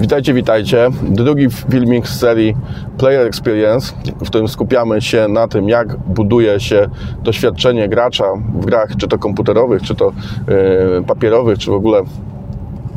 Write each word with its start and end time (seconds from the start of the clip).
Witajcie, 0.00 0.34
witajcie. 0.34 0.90
Drugi 1.02 1.50
filmik 1.70 2.08
z 2.08 2.18
serii 2.18 2.56
Player 2.98 3.26
Experience, 3.26 3.92
w 4.20 4.26
którym 4.26 4.48
skupiamy 4.48 5.00
się 5.00 5.28
na 5.28 5.48
tym, 5.48 5.68
jak 5.68 5.96
buduje 5.96 6.60
się 6.60 6.88
doświadczenie 7.22 7.88
gracza 7.88 8.24
w 8.54 8.66
grach, 8.66 8.96
czy 8.96 9.08
to 9.08 9.18
komputerowych, 9.18 9.82
czy 9.82 9.94
to 9.94 10.12
yy, 10.48 11.02
papierowych, 11.06 11.58
czy 11.58 11.70
w 11.70 11.74
ogóle 11.74 12.02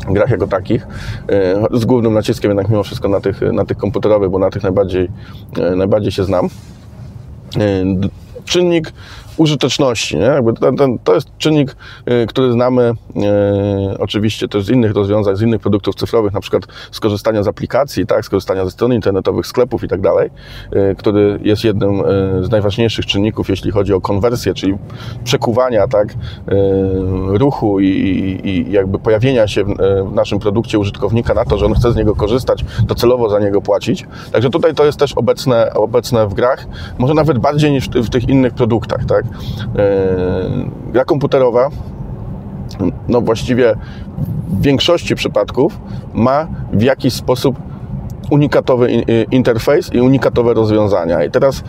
grach 0.09 0.29
jako 0.29 0.47
takich, 0.47 0.87
yy, 1.71 1.79
z 1.79 1.85
głównym 1.85 2.13
naciskiem 2.13 2.51
jednak 2.51 2.69
mimo 2.69 2.83
wszystko 2.83 3.09
na 3.09 3.19
tych, 3.19 3.41
na 3.41 3.65
tych 3.65 3.77
komputerowych, 3.77 4.29
bo 4.29 4.39
na 4.39 4.49
tych 4.49 4.63
najbardziej, 4.63 5.09
yy, 5.57 5.75
najbardziej 5.75 6.11
się 6.11 6.23
znam. 6.23 6.49
Czynnik 8.45 8.93
użyteczności. 9.37 10.17
Nie? 10.17 10.23
Jakby 10.23 10.53
ten, 10.53 10.77
ten, 10.77 10.99
to 10.99 11.15
jest 11.15 11.37
czynnik, 11.37 11.75
y, 12.23 12.27
który 12.27 12.51
znamy 12.51 12.91
y, 13.91 13.99
oczywiście 13.99 14.47
też 14.47 14.65
z 14.65 14.69
innych 14.69 14.93
rozwiązań, 14.93 15.35
z 15.35 15.41
innych 15.41 15.61
produktów 15.61 15.95
cyfrowych, 15.95 16.33
na 16.33 16.39
przykład 16.39 16.63
skorzystania 16.91 17.43
z 17.43 17.47
aplikacji, 17.47 18.05
tak? 18.05 18.25
skorzystania 18.25 18.65
ze 18.65 18.71
stron 18.71 18.93
internetowych, 18.93 19.47
sklepów 19.47 19.83
i 19.83 19.87
tak 19.87 20.01
dalej, 20.01 20.29
y, 20.75 20.95
który 20.97 21.39
jest 21.43 21.63
jednym 21.63 22.03
z 22.41 22.51
najważniejszych 22.51 23.05
czynników, 23.05 23.49
jeśli 23.49 23.71
chodzi 23.71 23.93
o 23.93 24.01
konwersję, 24.01 24.53
czyli 24.53 24.77
przekuwania 25.23 25.87
tak? 25.87 26.13
ruchu 27.27 27.79
i, 27.79 27.87
i 28.43 28.71
jakby 28.71 28.99
pojawienia 28.99 29.47
się 29.47 29.63
w, 29.63 29.67
w 30.11 30.13
naszym 30.13 30.39
produkcie 30.39 30.79
użytkownika 30.79 31.33
na 31.33 31.45
to, 31.45 31.57
że 31.57 31.65
on 31.65 31.73
chce 31.73 31.91
z 31.91 31.95
niego 31.95 32.15
korzystać, 32.15 32.65
docelowo 32.87 33.29
za 33.29 33.39
niego 33.39 33.61
płacić. 33.61 34.05
Także 34.31 34.49
tutaj 34.49 34.75
to 34.75 34.85
jest 34.85 34.99
też 34.99 35.13
obecne, 35.13 35.73
obecne 35.73 36.27
w 36.27 36.33
grach, 36.33 36.67
może 36.97 37.13
nawet 37.13 37.39
bardziej 37.39 37.71
niż 37.71 37.89
w, 37.89 37.93
w 37.93 38.09
tych 38.09 38.29
innych 38.29 38.53
produktach. 38.53 39.05
Tak? 39.05 39.22
Tak? 39.31 39.81
Gra 40.91 41.05
komputerowa, 41.05 41.69
no 43.07 43.21
właściwie 43.21 43.75
w 44.47 44.61
większości 44.61 45.15
przypadków 45.15 45.79
ma 46.13 46.47
w 46.73 46.81
jakiś 46.81 47.13
sposób 47.13 47.55
unikatowy 48.29 48.91
interfejs 49.31 49.93
i 49.93 50.01
unikatowe 50.01 50.53
rozwiązania. 50.53 51.23
I 51.23 51.31
teraz 51.31 51.63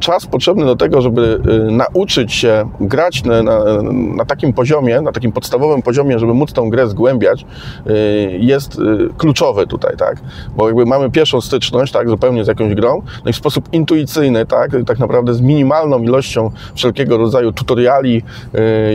czas 0.00 0.26
potrzebny 0.26 0.64
do 0.64 0.76
tego, 0.76 1.00
żeby 1.00 1.40
y, 1.68 1.72
nauczyć 1.72 2.32
się 2.32 2.68
grać 2.80 3.24
na, 3.24 3.42
na, 3.42 3.82
na, 4.16 4.24
takim 4.24 4.52
poziomie, 4.52 5.00
na 5.00 5.12
takim 5.12 5.32
podstawowym 5.32 5.82
poziomie, 5.82 6.18
żeby 6.18 6.34
móc 6.34 6.52
tą 6.52 6.70
grę 6.70 6.88
zgłębiać, 6.88 7.46
y, 7.86 8.38
jest 8.40 8.78
y, 8.78 9.08
kluczowy 9.16 9.66
tutaj, 9.66 9.96
tak? 9.96 10.16
Bo 10.56 10.66
jakby 10.66 10.86
mamy 10.86 11.10
pierwszą 11.10 11.40
styczność, 11.40 11.92
tak, 11.92 12.08
zupełnie 12.08 12.44
z 12.44 12.48
jakąś 12.48 12.74
grą, 12.74 13.02
no 13.24 13.30
i 13.30 13.32
w 13.32 13.36
sposób 13.36 13.68
intuicyjny, 13.72 14.46
tak, 14.46 14.70
tak 14.86 14.98
naprawdę 14.98 15.34
z 15.34 15.40
minimalną 15.40 16.02
ilością 16.02 16.50
wszelkiego 16.74 17.18
rodzaju 17.18 17.52
tutoriali, 17.52 18.22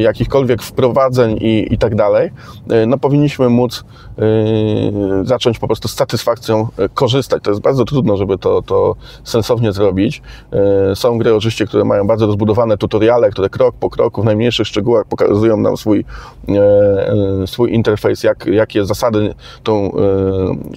jakichkolwiek 0.02 0.64
wprowadzeń 0.64 1.38
i, 1.42 1.74
i 1.74 1.78
tak 1.78 1.96
dalej, 1.96 2.32
no 2.88 2.98
powinniśmy 2.98 3.50
móc 3.50 3.84
zacząć 5.24 5.60
po 5.60 5.68
prostu 5.68 5.88
z 5.88 5.96
satysfakcją 5.96 6.68
korzystać. 6.94 7.44
To 7.44 7.52
jest 7.52 7.62
bardzo 7.62 7.86
trudno, 7.86 8.18
żeby 8.18 8.38
to, 8.38 8.62
to 8.62 8.96
sensownie 9.24 9.72
zrobić 9.72 10.22
są 10.96 11.18
gry 11.18 11.36
oczywiście, 11.36 11.66
które 11.66 11.86
mają 11.86 12.08
bardzo 12.08 12.28
rozbudowane 12.28 12.78
tutoriale, 12.78 13.30
które 13.30 13.50
krok 13.50 13.76
po 13.76 13.90
kroku 13.90 14.22
w 14.22 14.26
najmniejszych 14.26 14.68
szczegółach 14.68 15.06
pokazują 15.06 15.58
nam 15.58 15.78
swój, 15.78 16.06
e, 16.50 16.54
e, 17.44 17.48
swój 17.48 17.74
interfejs, 17.74 18.24
jak, 18.24 18.46
jakie 18.46 18.86
zasady 18.86 19.34
tą 19.64 19.86
e, 19.86 19.92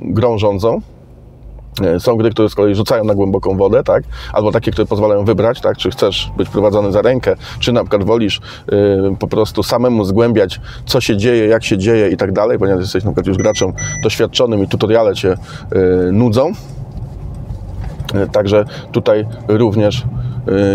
grą 0.01 0.39
rządzą. 0.39 0.81
Są 1.99 2.17
gry, 2.17 2.31
które 2.31 2.49
z 2.49 2.55
kolei 2.55 2.75
rzucają 2.75 3.05
na 3.05 3.15
głęboką 3.15 3.57
wodę, 3.57 3.83
tak? 3.83 4.05
Albo 4.33 4.53
takie, 4.53 4.71
które 4.71 4.87
pozwalają 4.87 5.25
wybrać, 5.25 5.61
tak? 5.61 5.77
Czy 5.77 5.91
chcesz 5.91 6.31
być 6.37 6.49
prowadzony 6.49 6.93
za 6.93 7.03
rękę, 7.03 7.35
czy 7.59 7.73
na 7.73 7.81
przykład 7.81 8.05
wolisz 8.05 8.41
po 9.19 9.27
prostu 9.27 9.63
samemu 9.63 10.05
zgłębiać, 10.05 10.61
co 10.87 11.01
się 11.01 11.17
dzieje, 11.17 11.47
jak 11.47 11.65
się 11.65 11.79
dzieje 11.79 12.09
i 12.09 12.17
tak 12.17 12.33
dalej, 12.33 12.59
ponieważ 12.59 12.83
jesteś 12.83 13.05
na 13.05 13.11
przykład 13.11 13.27
już 13.27 13.37
graczem 13.37 13.73
doświadczonym 14.03 14.65
i 14.65 14.69
tutoriale 14.69 15.15
cię 15.15 15.37
nudzą. 16.13 16.53
Także 18.33 18.65
tutaj 18.93 19.27
również 19.49 20.05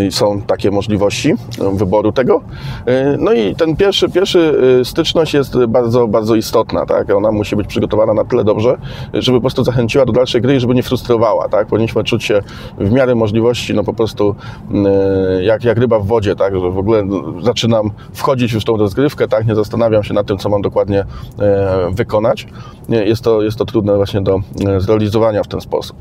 są 0.09 0.41
takie 0.41 0.71
możliwości 0.71 1.33
wyboru 1.73 2.11
tego. 2.11 2.41
Y, 2.87 3.17
no 3.19 3.33
i 3.33 3.55
ten 3.55 3.75
pierwszy, 3.75 4.09
pierwszy 4.09 4.39
y, 4.81 4.85
styczność 4.85 5.33
jest 5.33 5.65
bardzo, 5.65 6.07
bardzo 6.07 6.35
istotna, 6.35 6.85
tak? 6.85 7.09
Ona 7.09 7.31
musi 7.31 7.55
być 7.55 7.67
przygotowana 7.67 8.13
na 8.13 8.25
tyle 8.25 8.43
dobrze, 8.43 8.77
żeby 9.13 9.37
po 9.37 9.41
prostu 9.41 9.63
zachęciła 9.63 10.05
do 10.05 10.13
dalszej 10.13 10.41
gry 10.41 10.55
i 10.55 10.59
żeby 10.59 10.75
nie 10.75 10.83
frustrowała, 10.83 11.49
tak? 11.49 11.67
Powinniśmy 11.67 12.03
czuć 12.03 12.23
się 12.23 12.41
w 12.77 12.91
miarę 12.91 13.15
możliwości, 13.15 13.73
no 13.73 13.83
po 13.83 13.93
prostu 13.93 14.35
jak, 15.41 15.63
jak 15.63 15.77
ryba 15.77 15.99
w 15.99 16.05
wodzie, 16.05 16.35
tak? 16.35 16.53
Że 16.53 16.71
w 16.71 16.77
ogóle 16.77 17.07
zaczynam 17.41 17.91
wchodzić 18.13 18.53
już 18.53 18.63
w 18.63 18.65
tą 18.65 18.77
rozgrywkę, 18.77 19.27
tak? 19.27 19.47
Nie 19.47 19.55
zastanawiam 19.55 20.03
się 20.03 20.13
nad 20.13 20.27
tym, 20.27 20.37
co 20.37 20.49
mam 20.49 20.61
dokładnie 20.61 21.05
wykonać. 21.91 22.47
Jest 22.89 23.23
to, 23.23 23.41
jest 23.41 23.57
to 23.57 23.65
trudne 23.65 23.95
właśnie 23.95 24.21
do 24.21 24.39
zrealizowania 24.77 25.43
w 25.43 25.47
ten 25.47 25.61
sposób. 25.61 25.97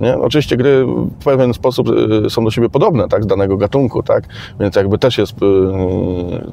Nie? 0.00 0.18
Oczywiście 0.18 0.56
gry 0.56 0.86
w 1.20 1.24
pewien 1.24 1.54
sposób 1.54 1.88
są 2.28 2.44
do 2.44 2.50
siebie 2.50 2.68
podobne, 2.68 3.08
tak, 3.12 3.24
z 3.24 3.26
danego 3.26 3.56
gatunku, 3.56 4.02
tak, 4.02 4.24
więc 4.60 4.76
jakby 4.76 4.98
też 4.98 5.18
jest 5.18 5.32
y, 5.32 5.36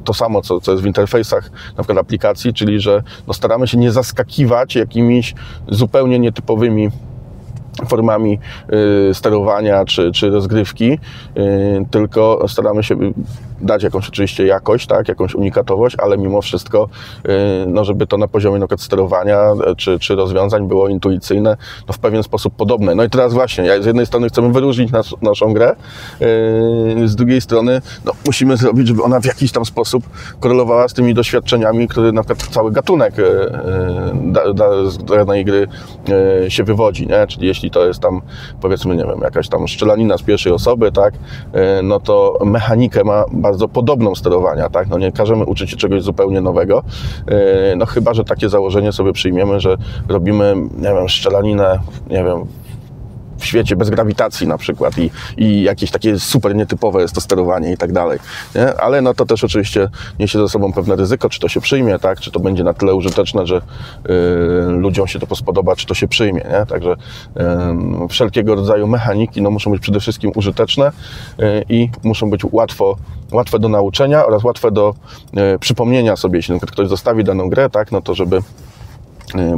to 0.03 0.13
samo, 0.13 0.41
co, 0.41 0.61
co 0.61 0.71
jest 0.71 0.83
w 0.83 0.87
interfejsach 0.87 1.51
na 1.77 1.83
przykład 1.83 1.97
aplikacji, 1.97 2.53
czyli 2.53 2.79
że 2.79 3.03
no 3.27 3.33
staramy 3.33 3.67
się 3.67 3.77
nie 3.77 3.91
zaskakiwać 3.91 4.75
jakimiś 4.75 5.35
zupełnie 5.67 6.19
nietypowymi 6.19 6.89
formami 7.87 8.39
y, 9.09 9.13
sterowania 9.13 9.85
czy, 9.85 10.11
czy 10.11 10.29
rozgrywki, 10.29 10.91
y, 11.37 11.85
tylko 11.91 12.45
staramy 12.47 12.83
się 12.83 12.95
dać 13.61 13.83
jakąś 13.83 14.09
oczywiście 14.09 14.45
jakość, 14.45 14.87
tak, 14.87 15.07
jakąś 15.07 15.35
unikatowość, 15.35 15.95
ale 15.99 16.17
mimo 16.17 16.41
wszystko, 16.41 16.89
y, 17.25 17.29
no, 17.67 17.85
żeby 17.85 18.07
to 18.07 18.17
na 18.17 18.27
poziomie 18.27 18.59
na 18.59 18.67
przykład 18.67 18.81
sterowania 18.81 19.39
czy, 19.77 19.99
czy 19.99 20.15
rozwiązań 20.15 20.67
było 20.67 20.87
intuicyjne, 20.87 21.57
no, 21.87 21.93
w 21.93 21.99
pewien 21.99 22.23
sposób 22.23 22.55
podobne. 22.55 22.95
No 22.95 23.03
i 23.03 23.09
teraz 23.09 23.33
właśnie, 23.33 23.81
z 23.81 23.85
jednej 23.85 24.05
strony 24.05 24.29
chcemy 24.29 24.53
wyróżnić 24.53 24.91
nas, 24.91 25.15
naszą 25.21 25.53
grę, 25.53 25.75
z 27.05 27.15
drugiej 27.15 27.41
strony 27.41 27.81
no, 28.05 28.11
musimy 28.25 28.57
zrobić, 28.57 28.87
żeby 28.87 29.03
ona 29.03 29.19
w 29.19 29.25
jakiś 29.25 29.51
tam 29.51 29.65
sposób 29.65 30.03
korelowała 30.39 30.87
z 30.87 30.93
tymi 30.93 31.13
doświadczeniami, 31.13 31.87
które 31.87 32.11
na 32.11 32.23
przykład 32.23 32.49
cały 32.53 32.71
gatunek 32.71 33.13
da, 34.13 34.53
da, 34.53 34.85
z 34.85 34.97
danej 34.97 35.45
gry 35.45 35.67
się 36.49 36.63
wywodzi, 36.63 37.07
nie? 37.07 37.27
czyli 37.27 37.47
jeśli 37.47 37.71
to 37.71 37.85
jest 37.85 37.99
tam, 37.99 38.21
powiedzmy, 38.61 38.95
nie 38.95 39.05
wiem, 39.05 39.21
jakaś 39.21 39.49
tam 39.49 39.67
szczelanina 39.67 40.17
z 40.17 40.23
pierwszej 40.23 40.51
osoby, 40.51 40.91
tak, 40.91 41.13
e, 41.53 41.81
no 41.81 41.99
to 41.99 42.39
mechanikę 42.45 43.03
ma 43.03 43.25
bardzo 43.49 43.67
podobną 43.67 44.15
sterowania, 44.15 44.69
tak, 44.69 44.87
no 44.87 44.97
nie 44.97 45.11
każemy 45.11 45.45
uczyć 45.45 45.69
się 45.69 45.77
czegoś 45.77 46.03
zupełnie 46.03 46.41
nowego, 46.41 46.83
e, 47.27 47.75
no 47.75 47.85
chyba, 47.85 48.13
że 48.13 48.23
takie 48.23 48.49
założenie 48.49 48.91
sobie 48.91 49.13
przyjmiemy, 49.13 49.59
że 49.59 49.77
robimy, 50.07 50.55
nie 50.77 50.93
wiem, 50.93 51.09
szczelaninę, 51.09 51.79
nie 52.09 52.23
wiem, 52.23 52.45
w 53.39 53.45
świecie 53.45 53.75
bez 53.75 53.89
grawitacji 53.89 54.47
na 54.47 54.57
przykład 54.57 54.97
i, 54.97 55.11
i 55.37 55.61
jakieś 55.61 55.91
takie 55.91 56.19
super 56.19 56.55
nietypowe 56.55 57.01
jest 57.01 57.15
to 57.15 57.21
sterowanie 57.21 57.73
i 57.73 57.77
tak 57.77 57.91
dalej. 57.91 58.19
Nie? 58.55 58.81
Ale 58.81 59.01
no 59.01 59.13
to 59.13 59.25
też 59.25 59.43
oczywiście 59.43 59.89
niesie 60.19 60.39
ze 60.39 60.49
sobą 60.49 60.73
pewne 60.73 60.95
ryzyko, 60.95 61.29
czy 61.29 61.39
to 61.39 61.47
się 61.47 61.61
przyjmie, 61.61 61.99
tak? 61.99 62.19
czy 62.19 62.31
to 62.31 62.39
będzie 62.39 62.63
na 62.63 62.73
tyle 62.73 62.93
użyteczne, 62.93 63.47
że 63.47 63.57
y, 63.57 63.61
ludziom 64.71 65.07
się 65.07 65.19
to 65.19 65.35
spodoba, 65.35 65.75
czy 65.75 65.85
to 65.85 65.93
się 65.93 66.07
przyjmie. 66.07 66.41
Nie? 66.41 66.65
Także 66.65 66.91
y, 66.91 68.07
wszelkiego 68.09 68.55
rodzaju 68.55 68.87
mechaniki 68.87 69.41
no, 69.41 69.51
muszą 69.51 69.71
być 69.71 69.81
przede 69.81 69.99
wszystkim 69.99 70.31
użyteczne 70.35 70.91
y, 71.39 71.65
i 71.69 71.89
muszą 72.03 72.29
być 72.29 72.41
łatwo, 72.51 72.97
łatwe 73.31 73.59
do 73.59 73.69
nauczenia 73.69 74.25
oraz 74.25 74.43
łatwe 74.43 74.71
do 74.71 74.93
y, 75.55 75.59
przypomnienia 75.59 76.15
sobie, 76.15 76.39
jeśli 76.39 76.59
ktoś 76.59 76.87
zostawi 76.87 77.23
daną 77.23 77.49
grę, 77.49 77.69
tak? 77.69 77.91
no 77.91 78.01
to 78.01 78.15
żeby 78.15 78.41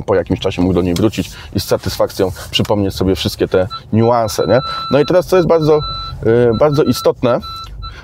po 0.06 0.16
jakimś 0.16 0.40
czasie 0.40 0.62
mógł 0.62 0.74
do 0.74 0.82
niej 0.82 0.94
wrócić 0.94 1.32
i 1.56 1.60
z 1.60 1.64
satysfakcją 1.64 2.32
przypomnieć 2.52 2.96
sobie 2.96 3.16
wszystkie 3.16 3.48
te 3.48 3.68
niuanse. 3.94 4.48
Nie? 4.48 4.60
No 4.92 5.00
i 5.00 5.06
teraz, 5.06 5.28
co 5.28 5.36
jest 5.36 5.48
bardzo, 5.48 5.80
y, 6.28 6.58
bardzo 6.60 6.84
istotne, 6.84 7.40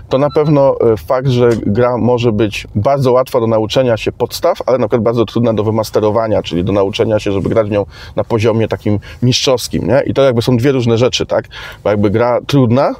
to 0.10 0.18
na 0.18 0.30
pewno 0.30 0.76
y, 0.94 0.98
fakt, 0.98 1.28
że 1.28 1.50
gra 1.66 1.98
może 1.98 2.32
być 2.32 2.68
bardzo 2.76 3.12
łatwa 3.12 3.40
do 3.40 3.48
nauczenia 3.48 3.98
się 3.98 4.12
podstaw, 4.12 4.58
ale 4.66 4.78
na 4.78 4.88
przykład 4.88 5.04
bardzo 5.04 5.26
trudna 5.26 5.54
do 5.54 5.64
wymasterowania, 5.64 6.44
czyli 6.44 6.64
do 6.64 6.72
nauczenia 6.72 7.20
się, 7.20 7.32
żeby 7.32 7.50
grać 7.50 7.70
nią 7.70 7.86
na 8.16 8.24
poziomie 8.24 8.68
takim 8.68 9.00
mistrzowskim, 9.22 9.88
nie? 9.88 10.04
I 10.06 10.14
to 10.14 10.22
jakby 10.22 10.42
są 10.42 10.58
dwie 10.58 10.72
różne 10.72 10.98
rzeczy, 10.98 11.26
tak? 11.26 11.46
Bo 11.84 11.90
jakby 11.90 12.10
gra 12.10 12.40
trudna, 12.48 12.94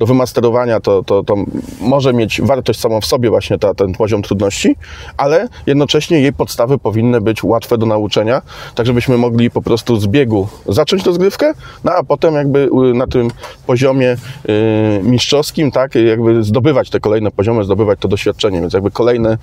do 0.00 0.06
wymasterowania 0.06 0.80
to, 0.80 1.02
to, 1.02 1.24
to 1.24 1.34
może 1.80 2.12
mieć 2.12 2.40
wartość 2.42 2.80
samą 2.80 3.00
w 3.00 3.06
sobie 3.06 3.30
właśnie 3.30 3.58
ta, 3.58 3.74
ten 3.74 3.92
poziom 3.92 4.22
trudności, 4.22 4.76
ale 5.16 5.48
jednocześnie 5.66 6.20
jej 6.20 6.32
podstawy 6.32 6.78
powinny 6.78 7.20
być 7.20 7.44
łatwe 7.44 7.78
do 7.78 7.86
nauczenia, 7.86 8.42
tak 8.74 8.86
żebyśmy 8.86 9.18
mogli 9.18 9.50
po 9.50 9.62
prostu 9.62 10.00
z 10.00 10.06
biegu 10.06 10.48
zacząć 10.68 11.04
rozgrywkę, 11.04 11.52
no 11.84 11.92
a 11.92 12.02
potem 12.02 12.34
jakby 12.34 12.68
na 12.94 13.06
tym 13.06 13.28
poziomie 13.66 14.16
y, 14.48 15.00
mistrzowskim, 15.02 15.70
tak, 15.70 15.94
jakby 15.94 16.44
zdobywać 16.44 16.90
te 16.90 17.00
kolejne 17.00 17.30
poziomy, 17.30 17.64
zdobywać 17.64 17.98
to 17.98 18.08
doświadczenie, 18.08 18.60
więc 18.60 18.72
jakby 18.72 18.90
kolejne, 18.90 19.38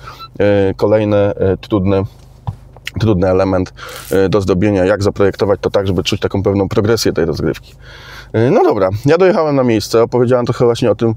y, 0.71 0.73
kolejne 0.75 1.33
y, 1.53 1.57
trudne 1.57 2.03
trudny 2.99 3.27
element 3.27 3.73
y, 4.11 4.29
do 4.29 4.41
zdobienia, 4.41 4.85
jak 4.85 5.03
zaprojektować 5.03 5.59
to 5.61 5.69
tak, 5.69 5.87
żeby 5.87 6.03
czuć 6.03 6.19
taką 6.19 6.43
pewną 6.43 6.69
progresję 6.69 7.13
tej 7.13 7.25
rozgrywki. 7.25 7.75
Y, 8.35 8.51
No 8.51 8.63
dobra, 8.63 8.89
ja 9.05 9.17
dojechałem 9.17 9.55
na 9.55 9.63
miejsce, 9.63 10.03
opowiedziałem 10.03 10.45
trochę 10.45 10.65
właśnie 10.65 10.91
o 10.91 10.95
tym 10.95 11.15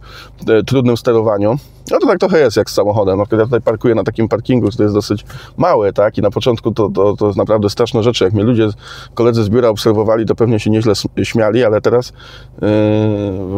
e, 0.48 0.62
trudnym 0.62 0.96
sterowaniu. 0.96 1.56
No 1.90 1.98
to 1.98 2.06
tak 2.06 2.18
trochę 2.18 2.40
jest 2.40 2.56
jak 2.56 2.70
z 2.70 2.74
samochodem. 2.74 3.18
Na 3.18 3.24
przykład 3.24 3.38
ja 3.38 3.44
tutaj 3.44 3.60
parkuję 3.60 3.94
na 3.94 4.04
takim 4.04 4.28
parkingu, 4.28 4.68
który 4.68 4.84
jest 4.84 4.94
dosyć 4.94 5.24
mały, 5.56 5.92
tak? 5.92 6.18
I 6.18 6.22
na 6.22 6.30
początku 6.30 6.70
to, 6.70 6.90
to, 6.90 7.16
to 7.16 7.32
naprawdę 7.36 7.70
straszne 7.70 8.02
rzeczy. 8.02 8.24
Jak 8.24 8.32
mnie 8.32 8.42
ludzie, 8.42 8.68
koledzy 9.14 9.44
z 9.44 9.48
biura 9.48 9.68
obserwowali, 9.68 10.26
to 10.26 10.34
pewnie 10.34 10.60
się 10.60 10.70
nieźle 10.70 10.92
śmiali, 11.22 11.64
ale 11.64 11.80
teraz 11.80 12.06
yy, 12.06 12.68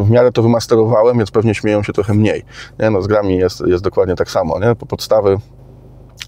w 0.03 0.09
miarę 0.09 0.31
to 0.31 0.41
wymasterowałem, 0.41 1.17
więc 1.17 1.31
pewnie 1.31 1.55
śmieją 1.55 1.83
się 1.83 1.93
trochę 1.93 2.13
mniej. 2.13 2.43
Nie? 2.79 2.89
No 2.89 3.01
z 3.01 3.07
grami 3.07 3.37
jest, 3.37 3.63
jest 3.67 3.83
dokładnie 3.83 4.15
tak 4.15 4.31
samo, 4.31 4.59
nie? 4.59 4.75
Po 4.75 4.85
podstawy 4.85 5.37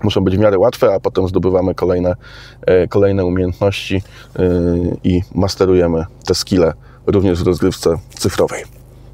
muszą 0.04 0.22
być 0.22 0.38
w 0.38 0.40
miarę 0.40 0.60
łatwe, 0.60 0.94
a 0.94 1.00
potem 1.00 1.28
zdobywamy 1.28 1.76
kolejne, 1.76 2.16
e, 2.62 2.88
kolejne 2.88 3.26
umiejętności 3.26 4.02
yy, 4.40 4.98
i 5.04 5.22
masterujemy 5.36 6.06
te 6.26 6.36
skille 6.36 6.74
również 7.08 7.44
w 7.44 7.48
rozgrywce 7.48 7.96
cyfrowej. 8.10 8.64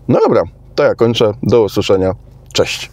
No 0.08 0.20
dobra, 0.20 0.44
to 0.76 0.84
ja 0.84 0.96
kończę. 0.96 1.34
Do 1.44 1.64
usłyszenia. 1.64 2.16
Cześć. 2.54 2.92